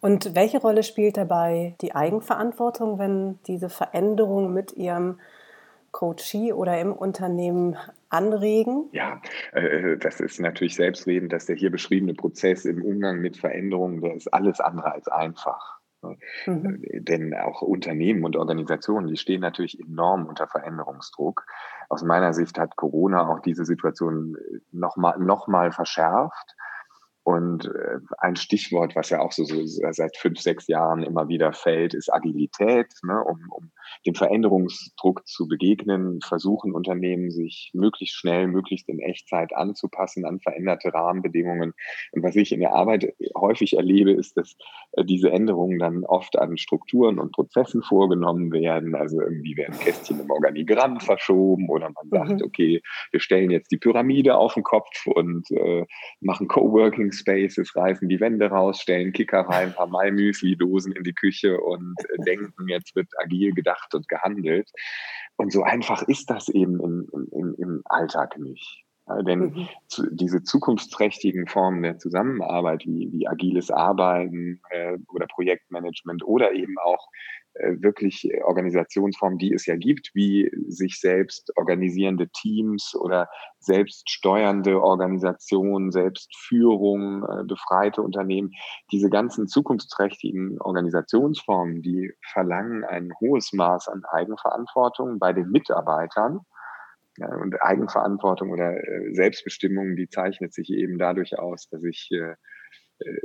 Und 0.00 0.34
welche 0.34 0.60
Rolle 0.60 0.82
spielt 0.82 1.16
dabei 1.16 1.76
die 1.80 1.94
Eigenverantwortung, 1.94 2.98
wenn 2.98 3.38
diese 3.46 3.68
Veränderungen 3.68 4.52
mit 4.52 4.72
Ihrem 4.72 5.18
Coachie 5.90 6.52
oder 6.52 6.80
im 6.80 6.92
Unternehmen 6.92 7.76
anregen? 8.08 8.88
Ja, 8.92 9.20
äh, 9.52 9.96
das 9.96 10.20
ist 10.20 10.40
natürlich 10.40 10.74
selbstredend, 10.74 11.32
dass 11.32 11.46
der 11.46 11.56
hier 11.56 11.70
beschriebene 11.70 12.14
Prozess 12.14 12.64
im 12.64 12.82
Umgang 12.82 13.20
mit 13.20 13.36
Veränderungen, 13.36 14.00
der 14.00 14.14
ist 14.14 14.32
alles 14.32 14.60
andere 14.60 14.92
als 14.92 15.08
einfach. 15.08 15.77
Mhm. 16.46 16.82
Äh, 16.84 17.00
denn 17.00 17.34
auch 17.34 17.62
Unternehmen 17.62 18.24
und 18.24 18.36
Organisationen, 18.36 19.08
die 19.08 19.16
stehen 19.16 19.40
natürlich 19.40 19.80
enorm 19.80 20.26
unter 20.26 20.46
Veränderungsdruck. 20.46 21.46
Aus 21.88 22.02
meiner 22.02 22.34
Sicht 22.34 22.58
hat 22.58 22.76
Corona 22.76 23.28
auch 23.28 23.40
diese 23.40 23.64
Situation 23.64 24.36
nochmal 24.70 25.18
noch 25.18 25.48
mal 25.48 25.72
verschärft. 25.72 26.56
Und 27.28 27.66
äh, 27.66 27.98
ein 28.16 28.36
Stichwort, 28.36 28.96
was 28.96 29.10
ja 29.10 29.20
auch 29.20 29.32
so, 29.32 29.44
so, 29.44 29.62
seit 29.66 30.16
fünf, 30.16 30.40
sechs 30.40 30.66
Jahren 30.66 31.02
immer 31.02 31.28
wieder 31.28 31.52
fällt, 31.52 31.92
ist 31.92 32.10
Agilität. 32.10 32.86
Ne? 33.02 33.22
Um, 33.22 33.38
um 33.50 33.70
dem 34.06 34.14
Veränderungsdruck 34.14 35.26
zu 35.26 35.46
begegnen, 35.46 36.20
versuchen 36.22 36.72
Unternehmen, 36.72 37.30
sich 37.30 37.70
möglichst 37.74 38.16
schnell, 38.16 38.46
möglichst 38.46 38.88
in 38.88 38.98
Echtzeit 38.98 39.54
anzupassen 39.54 40.24
an 40.24 40.40
veränderte 40.40 40.94
Rahmenbedingungen. 40.94 41.74
Und 42.12 42.22
was 42.22 42.34
ich 42.34 42.50
in 42.50 42.60
der 42.60 42.74
Arbeit 42.74 43.12
häufig 43.36 43.76
erlebe, 43.76 44.12
ist, 44.12 44.38
dass 44.38 44.56
äh, 44.92 45.04
diese 45.04 45.30
Änderungen 45.30 45.78
dann 45.78 46.04
oft 46.04 46.38
an 46.38 46.56
Strukturen 46.56 47.18
und 47.18 47.32
Prozessen 47.32 47.82
vorgenommen 47.82 48.52
werden. 48.52 48.94
Also 48.94 49.20
irgendwie 49.20 49.54
werden 49.54 49.78
Kästchen 49.78 50.20
im 50.20 50.30
Organigramm 50.30 50.98
verschoben 51.00 51.68
oder 51.68 51.90
man 51.90 52.08
sagt, 52.08 52.40
mhm. 52.40 52.46
okay, 52.46 52.80
wir 53.10 53.20
stellen 53.20 53.50
jetzt 53.50 53.70
die 53.70 53.76
Pyramide 53.76 54.38
auf 54.38 54.54
den 54.54 54.62
Kopf 54.62 55.06
und 55.06 55.50
äh, 55.50 55.84
machen 56.20 56.48
Coworking 56.48 57.12
Spaces, 57.18 57.74
reißen 57.74 58.08
die 58.08 58.20
Wände 58.20 58.46
raus, 58.46 58.80
stellen 58.80 59.12
Kicker 59.12 59.40
rein, 59.40 59.68
ein 59.68 59.74
paar 59.74 59.86
Mai-Müsli-Dosen 59.86 60.92
in 60.92 61.04
die 61.04 61.14
Küche 61.14 61.60
und 61.60 61.96
äh, 62.00 62.22
denken, 62.24 62.68
jetzt 62.68 62.94
wird 62.96 63.08
agil 63.22 63.52
gedacht 63.52 63.94
und 63.94 64.08
gehandelt. 64.08 64.70
Und 65.36 65.52
so 65.52 65.62
einfach 65.62 66.02
ist 66.02 66.30
das 66.30 66.48
eben 66.48 66.80
im, 66.80 67.08
im, 67.32 67.54
im 67.58 67.82
Alltag 67.84 68.38
nicht. 68.38 68.84
Ja, 69.08 69.22
denn 69.22 69.40
mhm. 69.40 69.68
zu, 69.86 70.06
diese 70.10 70.42
zukunftsträchtigen 70.42 71.46
Formen 71.46 71.82
der 71.82 71.98
Zusammenarbeit, 71.98 72.84
wie, 72.84 73.08
wie 73.12 73.26
agiles 73.26 73.70
Arbeiten 73.70 74.60
äh, 74.70 74.98
oder 75.08 75.26
Projektmanagement 75.26 76.24
oder 76.24 76.52
eben 76.52 76.76
auch 76.78 77.08
äh, 77.54 77.80
wirklich 77.80 78.30
Organisationsformen, 78.44 79.38
die 79.38 79.52
es 79.52 79.66
ja 79.66 79.76
gibt, 79.76 80.10
wie 80.14 80.50
sich 80.68 81.00
selbst 81.00 81.52
organisierende 81.56 82.28
Teams 82.28 82.94
oder 82.94 83.28
selbststeuernde 83.60 84.80
Organisationen, 84.80 85.90
Selbstführung, 85.90 87.24
äh, 87.24 87.44
befreite 87.44 88.02
Unternehmen. 88.02 88.52
Diese 88.92 89.10
ganzen 89.10 89.48
zukunftsträchtigen 89.48 90.60
Organisationsformen, 90.60 91.82
die 91.82 92.12
verlangen 92.32 92.84
ein 92.84 93.10
hohes 93.20 93.52
Maß 93.52 93.88
an 93.88 94.04
Eigenverantwortung 94.04 95.18
bei 95.18 95.32
den 95.32 95.50
Mitarbeitern. 95.50 96.40
Ja, 97.18 97.34
und 97.36 97.60
Eigenverantwortung 97.62 98.50
oder 98.50 98.76
äh, 98.76 99.12
Selbstbestimmung, 99.12 99.96
die 99.96 100.08
zeichnet 100.08 100.52
sich 100.54 100.70
eben 100.70 100.98
dadurch 100.98 101.38
aus, 101.38 101.68
dass 101.68 101.82
ich 101.84 102.10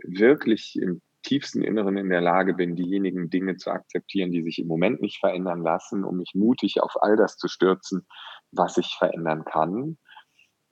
wirklich 0.03 0.77
im 0.79 1.01
tiefsten 1.23 1.63
Inneren 1.63 1.97
in 1.97 2.09
der 2.09 2.21
Lage 2.21 2.53
bin, 2.53 2.75
diejenigen 2.75 3.29
Dinge 3.29 3.55
zu 3.55 3.71
akzeptieren, 3.71 4.31
die 4.31 4.43
sich 4.43 4.59
im 4.59 4.67
Moment 4.67 5.01
nicht 5.01 5.19
verändern 5.19 5.61
lassen, 5.61 6.03
um 6.03 6.17
mich 6.17 6.33
mutig 6.35 6.81
auf 6.81 7.01
all 7.01 7.15
das 7.15 7.37
zu 7.37 7.47
stürzen, 7.47 8.05
was 8.51 8.77
ich 8.77 8.95
verändern 8.97 9.45
kann. 9.45 9.97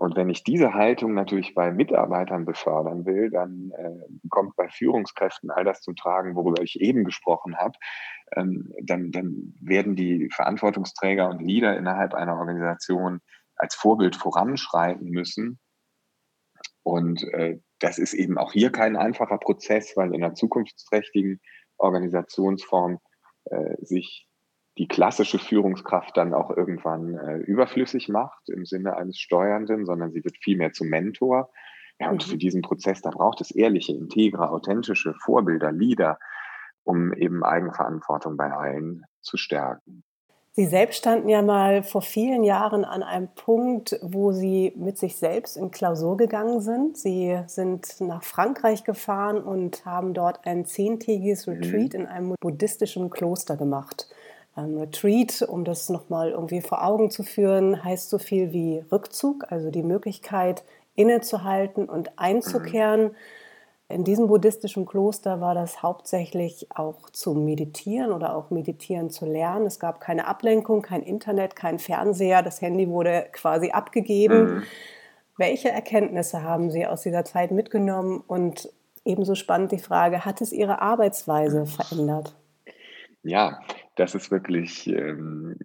Und 0.01 0.15
wenn 0.15 0.31
ich 0.31 0.43
diese 0.43 0.73
Haltung 0.73 1.13
natürlich 1.13 1.53
bei 1.53 1.71
Mitarbeitern 1.71 2.43
befördern 2.43 3.05
will, 3.05 3.29
dann 3.29 3.71
äh, 3.77 4.29
kommt 4.29 4.55
bei 4.55 4.67
Führungskräften 4.67 5.51
all 5.51 5.63
das 5.63 5.81
zum 5.81 5.95
Tragen, 5.95 6.35
worüber 6.35 6.63
ich 6.63 6.81
eben 6.81 7.03
gesprochen 7.03 7.57
habe. 7.57 7.77
Ähm, 8.35 8.73
dann, 8.81 9.11
dann 9.11 9.53
werden 9.61 9.95
die 9.95 10.27
Verantwortungsträger 10.33 11.29
und 11.29 11.39
Leader 11.43 11.77
innerhalb 11.77 12.15
einer 12.15 12.35
Organisation 12.35 13.21
als 13.55 13.75
Vorbild 13.75 14.15
voranschreiten 14.15 15.07
müssen. 15.07 15.59
Und 16.81 17.23
äh, 17.35 17.59
das 17.77 17.99
ist 17.99 18.15
eben 18.15 18.39
auch 18.39 18.53
hier 18.53 18.71
kein 18.71 18.95
einfacher 18.95 19.37
Prozess, 19.37 19.95
weil 19.95 20.15
in 20.15 20.23
einer 20.23 20.33
zukunftsträchtigen 20.33 21.39
Organisationsform 21.77 22.97
äh, 23.51 23.75
sich 23.85 24.27
die 24.77 24.87
klassische 24.87 25.37
Führungskraft 25.37 26.15
dann 26.15 26.33
auch 26.33 26.49
irgendwann 26.49 27.15
äh, 27.15 27.37
überflüssig 27.37 28.09
macht 28.09 28.49
im 28.49 28.65
Sinne 28.65 28.95
eines 28.95 29.19
Steuernden, 29.19 29.85
sondern 29.85 30.11
sie 30.11 30.23
wird 30.23 30.37
vielmehr 30.41 30.71
zum 30.71 30.87
Mentor. 30.87 31.51
Ja, 31.99 32.09
und 32.09 32.23
für 32.23 32.35
mhm. 32.35 32.39
diesen 32.39 32.61
Prozess, 32.61 33.01
da 33.01 33.09
braucht 33.11 33.41
es 33.41 33.51
ehrliche, 33.51 33.93
integre, 33.93 34.49
authentische 34.49 35.13
Vorbilder, 35.13 35.71
Leader, 35.71 36.17
um 36.83 37.13
eben 37.13 37.43
Eigenverantwortung 37.43 38.37
bei 38.37 38.51
allen 38.51 39.03
zu 39.21 39.37
stärken. 39.37 40.03
Sie 40.53 40.65
selbst 40.65 40.97
standen 40.97 41.29
ja 41.29 41.41
mal 41.41 41.81
vor 41.81 42.01
vielen 42.01 42.43
Jahren 42.43 42.83
an 42.83 43.03
einem 43.03 43.29
Punkt, 43.35 43.97
wo 44.01 44.33
Sie 44.33 44.73
mit 44.75 44.97
sich 44.97 45.15
selbst 45.15 45.55
in 45.55 45.71
Klausur 45.71 46.17
gegangen 46.17 46.59
sind. 46.59 46.97
Sie 46.97 47.39
sind 47.47 48.01
nach 48.01 48.23
Frankreich 48.23 48.83
gefahren 48.83 49.41
und 49.41 49.85
haben 49.85 50.13
dort 50.13 50.45
ein 50.45 50.65
zehntägiges 50.65 51.47
mhm. 51.47 51.53
Retreat 51.53 51.93
in 51.93 52.05
einem 52.05 52.35
buddhistischen 52.41 53.09
Kloster 53.09 53.55
gemacht. 53.55 54.09
Ein 54.55 54.77
Retreat, 54.77 55.41
um 55.47 55.63
das 55.63 55.89
nochmal 55.89 56.31
irgendwie 56.31 56.61
vor 56.61 56.85
Augen 56.85 57.09
zu 57.09 57.23
führen, 57.23 57.83
heißt 57.83 58.09
so 58.09 58.17
viel 58.17 58.51
wie 58.51 58.83
Rückzug, 58.91 59.45
also 59.49 59.71
die 59.71 59.83
Möglichkeit 59.83 60.63
innezuhalten 60.95 61.87
und 61.87 62.19
einzukehren. 62.19 63.03
Mhm 63.03 63.15
in 63.91 64.03
diesem 64.03 64.27
buddhistischen 64.27 64.85
Kloster 64.85 65.41
war 65.41 65.53
das 65.53 65.83
hauptsächlich 65.83 66.67
auch 66.73 67.09
zu 67.09 67.33
meditieren 67.33 68.11
oder 68.11 68.35
auch 68.35 68.49
meditieren 68.49 69.09
zu 69.09 69.25
lernen. 69.25 69.65
Es 69.65 69.79
gab 69.79 69.99
keine 69.99 70.27
Ablenkung, 70.27 70.81
kein 70.81 71.03
Internet, 71.03 71.55
kein 71.55 71.79
Fernseher. 71.79 72.41
Das 72.41 72.61
Handy 72.61 72.89
wurde 72.89 73.27
quasi 73.31 73.71
abgegeben. 73.71 74.55
Mhm. 74.55 74.63
Welche 75.37 75.69
Erkenntnisse 75.69 76.43
haben 76.43 76.71
Sie 76.71 76.85
aus 76.85 77.01
dieser 77.01 77.25
Zeit 77.25 77.51
mitgenommen? 77.51 78.23
Und 78.25 78.69
ebenso 79.05 79.35
spannend 79.35 79.71
die 79.71 79.79
Frage, 79.79 80.25
hat 80.25 80.41
es 80.41 80.51
Ihre 80.51 80.81
Arbeitsweise 80.81 81.65
verändert? 81.65 82.35
Ja, 83.23 83.59
das 83.95 84.15
ist 84.15 84.31
wirklich 84.31 84.87
ähm, 84.87 85.57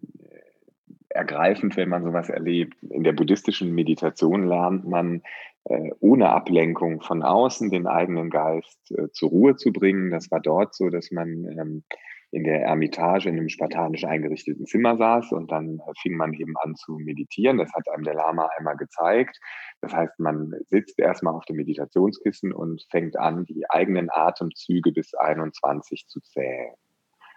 ergreifend, 1.09 1.77
wenn 1.77 1.89
man 1.89 2.05
sowas 2.05 2.29
erlebt. 2.29 2.77
In 2.83 3.05
der 3.05 3.13
buddhistischen 3.13 3.75
Meditation 3.75 4.47
lernt 4.47 4.87
man 4.87 5.23
äh, 5.65 5.91
ohne 6.01 6.31
Ablenkung 6.31 7.01
von 7.01 7.23
außen 7.23 7.71
den 7.71 7.87
eigenen 7.87 8.31
Geist 8.31 8.91
äh, 8.93 9.09
zur 9.13 9.31
Ruhe 9.31 9.57
zu 9.57 9.73
bringen. 9.73 10.11
Das 10.11 10.31
war 10.31 10.41
dort 10.41 10.75
so, 10.75 10.91
dass 10.91 11.11
man 11.11 11.29
ähm, 11.59 11.85
in 12.33 12.45
der 12.45 12.63
Ermitage 12.63 13.29
in 13.29 13.37
einem 13.37 13.49
spartanisch 13.49 14.05
eingerichteten 14.05 14.67
Zimmer 14.67 14.97
saß 14.97 15.33
und 15.33 15.51
dann 15.51 15.79
äh, 15.79 15.93
fing 16.03 16.17
man 16.17 16.35
eben 16.35 16.55
an 16.59 16.75
zu 16.75 16.99
meditieren. 16.99 17.59
Das 17.59 17.73
hat 17.73 17.89
einem 17.89 18.05
der 18.05 18.15
Lama 18.15 18.49
einmal 18.59 18.77
gezeigt. 18.77 19.39
Das 19.81 19.93
heißt, 19.93 20.19
man 20.19 20.53
sitzt 20.67 20.99
erstmal 20.99 21.35
auf 21.35 21.45
dem 21.47 21.57
Meditationskissen 21.57 22.53
und 22.53 22.85
fängt 22.91 23.17
an, 23.17 23.45
die 23.47 23.65
eigenen 23.69 24.09
Atemzüge 24.11 24.93
bis 24.93 25.15
21 25.15 26.07
zu 26.09 26.21
zählen. 26.21 26.75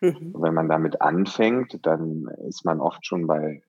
Mhm. 0.01 0.33
Wenn 0.37 0.53
man 0.53 0.69
damit 0.69 1.01
anfängt, 1.01 1.85
dann 1.85 2.27
ist 2.47 2.65
man 2.65 2.79
oft 2.79 3.05
schon 3.05 3.27
bei 3.27 3.61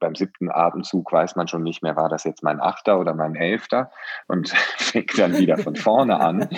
beim 0.00 0.14
siebten 0.14 0.50
Abendzug 0.50 1.12
weiß 1.12 1.36
man 1.36 1.48
schon 1.48 1.62
nicht 1.62 1.82
mehr, 1.82 1.96
war 1.96 2.08
das 2.08 2.24
jetzt 2.24 2.42
mein 2.42 2.60
achter 2.60 2.98
oder 3.00 3.14
mein 3.14 3.34
elfter 3.34 3.90
und 4.26 4.48
fängt 4.76 5.18
dann 5.18 5.36
wieder 5.36 5.58
von 5.58 5.76
vorne 5.76 6.20
an. 6.20 6.48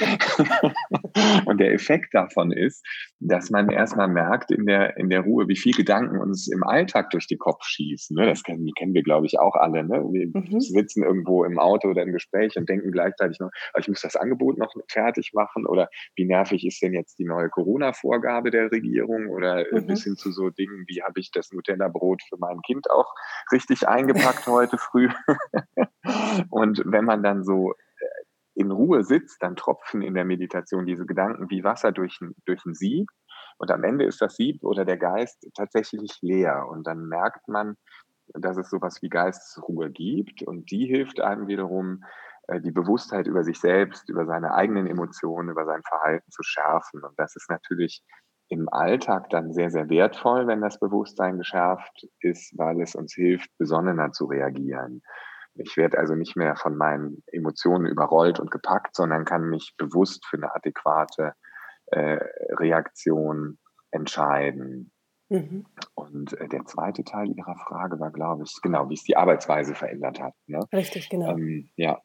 und 1.47 1.59
der 1.59 1.73
Effekt 1.73 2.15
davon 2.15 2.53
ist, 2.53 2.85
dass 3.21 3.51
man 3.51 3.69
erstmal 3.69 4.09
merkt 4.09 4.51
in 4.51 4.65
der, 4.65 4.97
in 4.97 5.11
der 5.11 5.21
Ruhe, 5.21 5.47
wie 5.47 5.57
viel 5.57 5.75
Gedanken 5.75 6.19
uns 6.19 6.49
im 6.49 6.65
Alltag 6.65 7.11
durch 7.11 7.27
den 7.27 7.39
Kopf 7.39 7.65
schießen. 7.65 8.17
Ne? 8.17 8.27
Das 8.27 8.43
kennen, 8.43 8.67
kennen 8.77 8.95
wir, 8.95 9.03
glaube 9.03 9.27
ich, 9.27 9.39
auch 9.39 9.55
alle. 9.57 9.85
Ne? 9.85 10.03
Wir 10.11 10.29
mhm. 10.33 10.61
sitzen 10.61 11.03
irgendwo 11.03 11.45
im 11.45 11.59
Auto 11.59 11.89
oder 11.89 12.03
im 12.03 12.13
Gespräch 12.13 12.57
und 12.57 12.69
denken 12.69 12.91
gleichzeitig 12.93 13.39
noch, 13.39 13.51
ich 13.79 13.89
muss 13.89 14.01
das 14.01 14.17
Angebot 14.17 14.57
noch 14.57 14.73
fertig 14.89 15.33
machen 15.35 15.67
oder 15.67 15.91
wie 16.17 16.25
nervig 16.25 16.67
ist 16.67 16.81
denn 16.83 16.95
jetzt 16.95 17.19
die 17.19 17.27
neue 17.27 17.51
Corona-Vorgabe 17.51 18.51
der 18.51 18.73
Regierung 18.73 19.29
oder 19.29 19.67
mhm. 19.71 19.87
bis 19.87 20.05
hin 20.05 20.17
zu 20.17 20.33
so 20.33 20.49
Dingen, 20.49 20.85
wie 20.89 21.03
habe 21.03 21.21
ich 21.21 21.31
das 21.31 21.53
Nutella-Brot 21.53 22.23
für 22.27 22.39
mein 22.39 22.63
Kind 22.63 22.91
auch 22.91 23.13
richtig 23.53 23.87
eingepackt 23.87 24.47
heute 24.47 24.79
früh. 24.79 25.11
und 26.51 26.83
wenn 26.87 27.05
man 27.05 27.23
dann 27.23 27.45
so 27.45 27.73
äh, 27.73 27.90
in 28.55 28.71
Ruhe 28.71 29.05
sitzt, 29.05 29.43
dann 29.43 29.57
tropfen 29.57 30.03
in 30.03 30.15
der 30.15 30.25
Meditation 30.25 30.87
diese 30.87 31.07
Gedanken 31.07 31.51
wie 31.51 31.65
Wasser 31.65 31.93
durch, 31.93 32.19
durch 32.45 32.65
ein 32.67 32.75
Sieb. 32.75 33.09
Und 33.59 33.71
am 33.71 33.85
Ende 33.85 34.05
ist 34.05 34.21
das 34.21 34.37
Sieb 34.37 34.63
oder 34.63 34.85
der 34.85 34.97
Geist 34.97 35.47
tatsächlich 35.55 36.19
leer. 36.23 36.67
Und 36.71 36.87
dann 36.87 37.07
merkt 37.07 37.47
man, 37.49 37.77
dass 38.35 38.57
es 38.57 38.71
sowas 38.71 39.03
wie 39.03 39.09
Geistesruhe 39.09 39.91
gibt. 39.91 40.43
Und 40.43 40.71
die 40.71 40.87
hilft 40.87 41.21
einem 41.21 41.47
wiederum, 41.47 42.03
äh, 42.49 42.61
die 42.61 42.71
Bewusstheit 42.71 43.27
über 43.27 43.45
sich 43.45 43.61
selbst, 43.61 44.09
über 44.09 44.27
seine 44.27 44.55
eigenen 44.55 44.87
Emotionen, 44.87 45.51
über 45.51 45.65
sein 45.65 45.83
Verhalten 45.83 46.31
zu 46.31 46.43
schärfen. 46.43 47.03
Und 47.03 47.19
das 47.19 47.37
ist 47.37 47.51
natürlich 47.51 48.03
im 48.49 48.69
Alltag 48.69 49.31
dann 49.31 49.53
sehr, 49.53 49.71
sehr 49.71 49.89
wertvoll, 49.89 50.47
wenn 50.47 50.61
das 50.61 50.81
Bewusstsein 50.81 51.39
geschärft 51.39 52.09
ist, 52.21 52.57
weil 52.59 52.81
es 52.81 52.97
uns 52.97 53.15
hilft, 53.15 53.49
besonnener 53.59 54.11
zu 54.11 54.25
reagieren. 54.27 55.03
Ich 55.61 55.77
werde 55.77 55.99
also 55.99 56.15
nicht 56.15 56.37
mehr 56.37 56.57
von 56.57 56.77
meinen 56.77 57.23
Emotionen 57.27 57.87
überrollt 57.87 58.41
und 58.41 58.51
gepackt, 58.51 58.95
sondern 58.95 59.25
kann 59.25 59.49
mich 59.49 59.75
bewusst 59.77 60.27
für 60.27 60.37
eine 60.37 60.55
adäquate 60.55 61.35
äh, 61.87 62.19
Reaktion 62.59 63.59
entscheiden. 63.91 64.93
Mhm. 65.29 65.65
Und 65.95 66.33
äh, 66.41 66.49
der 66.49 66.65
zweite 66.65 67.05
Teil 67.05 67.29
Ihrer 67.31 67.57
Frage 67.57 68.01
war, 68.01 68.11
glaube 68.11 68.45
ich, 68.45 68.59
genau, 68.63 68.89
wie 68.91 68.95
es 68.95 69.05
die 69.05 69.17
Arbeitsweise 69.17 69.75
verändert 69.75 70.21
hat. 70.21 70.35
Ne? 70.47 70.61
Richtig, 70.73 71.09
genau. 71.09 71.31
Ähm, 71.31 71.71
ja, 71.77 72.01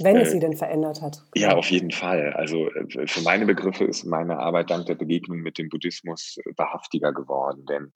wenn 0.00 0.16
es 0.16 0.28
äh, 0.28 0.32
sie 0.32 0.38
denn 0.40 0.56
verändert 0.56 1.02
hat. 1.02 1.22
Ja, 1.34 1.54
auf 1.54 1.70
jeden 1.70 1.90
Fall. 1.90 2.32
Also 2.34 2.68
äh, 2.70 3.06
für 3.06 3.22
meine 3.22 3.46
Begriffe 3.46 3.84
ist 3.84 4.04
meine 4.04 4.38
Arbeit 4.38 4.70
dank 4.70 4.86
der 4.86 4.94
Begegnung 4.94 5.38
mit 5.38 5.58
dem 5.58 5.68
Buddhismus 5.68 6.36
äh, 6.38 6.50
wahrhaftiger 6.56 7.12
geworden. 7.12 7.64
Denn 7.66 7.92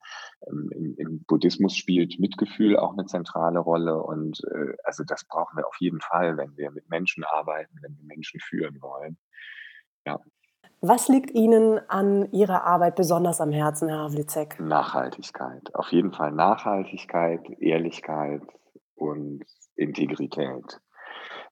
ähm, 0.46 0.94
im, 0.98 1.24
Buddhismus 1.26 1.76
spielt 1.76 2.18
Mitgefühl 2.18 2.76
auch 2.76 2.92
eine 2.92 3.06
zentrale 3.06 3.58
Rolle. 3.58 4.02
Und 4.02 4.40
also 4.84 5.04
das 5.04 5.24
brauchen 5.24 5.56
wir 5.56 5.66
auf 5.66 5.76
jeden 5.78 6.00
Fall, 6.00 6.36
wenn 6.36 6.56
wir 6.56 6.70
mit 6.70 6.88
Menschen 6.88 7.24
arbeiten, 7.24 7.76
wenn 7.82 7.96
wir 7.96 8.04
Menschen 8.04 8.40
führen 8.40 8.80
wollen. 8.80 9.18
Ja. 10.06 10.18
Was 10.80 11.08
liegt 11.08 11.32
Ihnen 11.32 11.80
an 11.88 12.30
Ihrer 12.30 12.64
Arbeit 12.64 12.94
besonders 12.94 13.40
am 13.40 13.50
Herzen, 13.50 13.88
Herr 13.88 13.98
Havlicek? 13.98 14.60
Nachhaltigkeit. 14.60 15.74
Auf 15.74 15.90
jeden 15.90 16.12
Fall 16.12 16.30
Nachhaltigkeit, 16.30 17.40
Ehrlichkeit 17.60 18.42
und 18.94 19.44
Integrität 19.74 20.80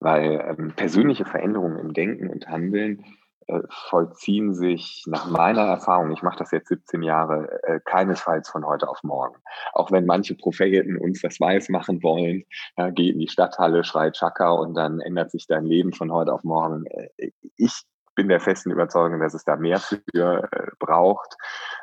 weil 0.01 0.57
ähm, 0.59 0.73
persönliche 0.75 1.25
Veränderungen 1.25 1.79
im 1.79 1.93
Denken 1.93 2.29
und 2.29 2.49
Handeln 2.49 3.05
äh, 3.49 3.61
vollziehen 3.71 4.55
sich 4.55 5.05
nach 5.07 5.31
meiner 5.31 5.63
Erfahrung, 5.63 6.11
ich 6.11 6.23
mache 6.23 6.39
das 6.39 6.51
jetzt 6.51 6.69
17 6.69 7.03
Jahre, 7.03 7.63
äh, 7.63 7.79
keinesfalls 7.85 8.49
von 8.49 8.67
heute 8.67 8.89
auf 8.89 9.05
morgen. 9.05 9.37
Auch 9.73 9.93
wenn 9.93 10.05
manche 10.05 10.35
Propheten 10.35 10.97
uns 10.97 11.23
das 11.23 11.39
weiß 11.39 11.69
machen 11.69 12.03
wollen, 12.03 12.45
ja, 12.77 12.91
geh 12.91 13.11
in 13.11 13.21
die 13.21 13.29
Stadthalle, 13.29 13.85
schrei 13.85 14.11
Chaka 14.11 14.51
und 14.51 14.75
dann 14.75 15.01
ändert 15.01 15.31
sich 15.31 15.47
dein 15.47 15.65
Leben 15.65 15.93
von 15.93 16.11
heute 16.11 16.33
auf 16.33 16.43
morgen. 16.43 16.87
Äh, 16.87 17.31
ich 17.57 17.85
bin 18.17 18.29
der 18.29 18.41
festen 18.41 18.73
Überzeugung, 18.73 19.21
dass 19.21 19.35
es 19.35 19.45
da 19.45 19.55
mehr 19.57 19.79
für 19.79 20.49
äh, 20.51 20.67
braucht. 20.81 21.37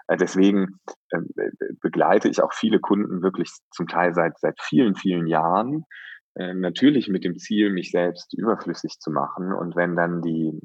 Äh, 0.07 0.17
deswegen 0.17 0.79
ähm, 1.13 1.29
begleite 1.79 2.27
ich 2.27 2.41
auch 2.41 2.51
viele 2.51 2.79
Kunden 2.79 3.21
wirklich 3.23 3.51
zum 3.71 3.87
Teil 3.87 4.13
seit, 4.13 4.37
seit 4.39 4.59
vielen, 4.59 4.95
vielen 4.95 5.27
Jahren 5.27 5.85
äh, 6.35 6.53
natürlich 6.53 7.09
mit 7.09 7.23
dem 7.23 7.37
Ziel, 7.37 7.69
mich 7.71 7.91
selbst 7.91 8.33
überflüssig 8.33 8.99
zu 8.99 9.11
machen. 9.11 9.53
Und 9.53 9.75
wenn 9.75 9.95
dann 9.95 10.21
die, 10.21 10.59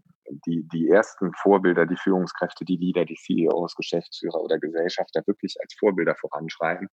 die, 0.47 0.67
die 0.69 0.89
ersten 0.89 1.33
Vorbilder, 1.35 1.87
die 1.87 1.97
Führungskräfte, 1.97 2.65
die 2.65 2.77
Leader, 2.77 3.05
die 3.05 3.17
CEOs, 3.17 3.75
Geschäftsführer 3.75 4.41
oder 4.41 4.59
Gesellschafter 4.59 5.23
wirklich 5.27 5.57
als 5.61 5.75
Vorbilder 5.79 6.15
voranschreiten, 6.15 6.89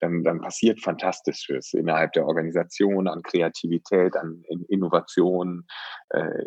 dann, 0.00 0.22
dann 0.22 0.40
passiert 0.40 0.80
Fantastisches 0.80 1.72
innerhalb 1.72 2.12
der 2.12 2.26
Organisation 2.26 3.08
an 3.08 3.22
Kreativität, 3.22 4.16
an 4.16 4.42
Innovation 4.68 5.66
äh, 6.10 6.44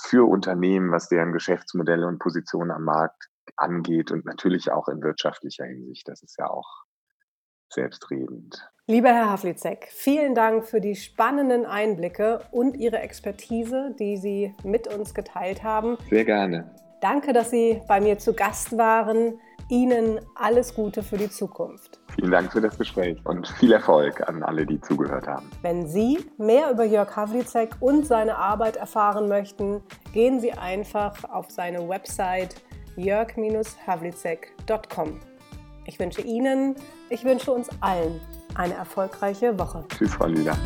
für 0.00 0.28
Unternehmen, 0.28 0.90
was 0.90 1.08
deren 1.08 1.32
Geschäftsmodelle 1.32 2.06
und 2.06 2.18
Positionen 2.18 2.70
am 2.70 2.84
Markt 2.84 3.28
angeht 3.56 4.10
und 4.10 4.24
natürlich 4.24 4.70
auch 4.70 4.88
in 4.88 5.02
wirtschaftlicher 5.02 5.64
Hinsicht. 5.64 6.08
Das 6.08 6.22
ist 6.22 6.38
ja 6.38 6.48
auch 6.48 6.84
selbstredend. 7.72 8.68
Lieber 8.86 9.10
Herr 9.10 9.30
Havlicek, 9.30 9.88
vielen 9.90 10.34
Dank 10.34 10.66
für 10.66 10.80
die 10.80 10.96
spannenden 10.96 11.64
Einblicke 11.64 12.40
und 12.50 12.76
Ihre 12.76 12.98
Expertise, 12.98 13.94
die 13.98 14.16
Sie 14.16 14.54
mit 14.64 14.92
uns 14.92 15.14
geteilt 15.14 15.62
haben. 15.62 15.96
Sehr 16.10 16.24
gerne. 16.24 16.74
Danke, 17.00 17.32
dass 17.32 17.50
Sie 17.50 17.80
bei 17.86 18.00
mir 18.00 18.18
zu 18.18 18.32
Gast 18.32 18.76
waren. 18.76 19.38
Ihnen 19.68 20.20
alles 20.34 20.74
Gute 20.74 21.02
für 21.02 21.16
die 21.16 21.30
Zukunft. 21.30 22.00
Vielen 22.14 22.30
Dank 22.30 22.52
für 22.52 22.60
das 22.60 22.76
Gespräch 22.76 23.18
und 23.24 23.48
viel 23.48 23.72
Erfolg 23.72 24.28
an 24.28 24.42
alle, 24.42 24.66
die 24.66 24.78
zugehört 24.80 25.26
haben. 25.26 25.50
Wenn 25.62 25.86
Sie 25.86 26.18
mehr 26.36 26.70
über 26.70 26.84
Jörg 26.84 27.16
Havlicek 27.16 27.76
und 27.80 28.06
seine 28.06 28.36
Arbeit 28.36 28.76
erfahren 28.76 29.28
möchten, 29.28 29.82
gehen 30.12 30.40
Sie 30.40 30.52
einfach 30.52 31.24
auf 31.24 31.50
seine 31.50 31.88
Website 31.88 32.56
jörg-havlicek.com. 32.96 35.20
Ich 35.84 35.98
wünsche 35.98 36.22
Ihnen, 36.22 36.76
ich 37.10 37.24
wünsche 37.24 37.50
uns 37.52 37.68
allen 37.80 38.20
eine 38.54 38.74
erfolgreiche 38.74 39.58
Woche. 39.58 39.84
Tschüss, 39.88 40.12
Frau 40.14 40.26
Lüder. 40.26 40.56